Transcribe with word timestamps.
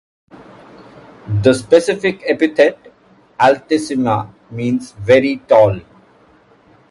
The 1.43 1.53
specific 1.53 2.23
epithet 2.25 2.91
("altissima") 3.39 4.33
means 4.49 4.93
"very 4.93 5.37
tall". 5.47 5.79